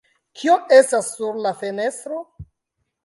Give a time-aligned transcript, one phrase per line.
[0.39, 2.19] Kio estas sur la fenestro?